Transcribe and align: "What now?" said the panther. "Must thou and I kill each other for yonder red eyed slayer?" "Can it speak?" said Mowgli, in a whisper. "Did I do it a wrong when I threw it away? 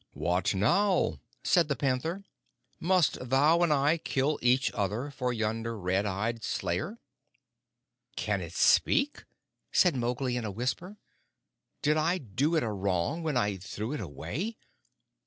"What 0.13 0.55
now?" 0.55 1.19
said 1.43 1.67
the 1.67 1.75
panther. 1.75 2.23
"Must 2.79 3.29
thou 3.29 3.61
and 3.61 3.71
I 3.71 3.99
kill 3.99 4.39
each 4.41 4.71
other 4.71 5.11
for 5.11 5.31
yonder 5.31 5.77
red 5.77 6.07
eyed 6.07 6.43
slayer?" 6.43 6.97
"Can 8.15 8.41
it 8.41 8.53
speak?" 8.53 9.25
said 9.71 9.95
Mowgli, 9.95 10.37
in 10.37 10.43
a 10.43 10.49
whisper. 10.49 10.97
"Did 11.83 11.97
I 11.97 12.17
do 12.17 12.55
it 12.55 12.63
a 12.63 12.71
wrong 12.71 13.21
when 13.21 13.37
I 13.37 13.57
threw 13.57 13.91
it 13.93 14.01
away? 14.01 14.57